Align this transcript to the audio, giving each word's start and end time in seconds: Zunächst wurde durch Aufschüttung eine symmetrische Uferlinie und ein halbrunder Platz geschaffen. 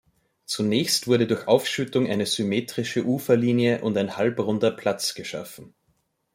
Zunächst 0.45 1.05
wurde 1.05 1.27
durch 1.27 1.47
Aufschüttung 1.47 2.07
eine 2.09 2.25
symmetrische 2.25 3.05
Uferlinie 3.05 3.83
und 3.83 3.95
ein 3.99 4.17
halbrunder 4.17 4.71
Platz 4.71 5.13
geschaffen. 5.13 5.75